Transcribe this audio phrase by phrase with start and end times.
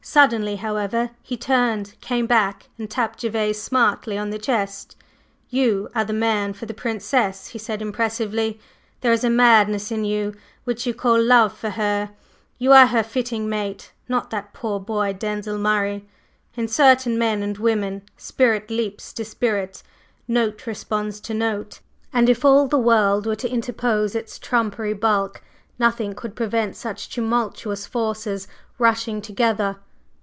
[0.00, 4.96] Suddenly, however, he turned, came back and tapped Gervase smartly on the chest.
[5.50, 8.58] "You are the man for the Princess," he said impressively.
[9.02, 12.08] "There is a madness in you which you call love for her;
[12.58, 16.08] you are her fitting mate, not that poor boy, Denzil Murray.
[16.56, 19.82] In certain men and women spirit leaps to spirit,
[20.26, 21.80] note responds to note
[22.14, 25.42] and if all the world were to interpose its trumpery bulk,
[25.78, 28.48] nothing could prevent such tumultuous forces
[28.78, 29.76] rushing together.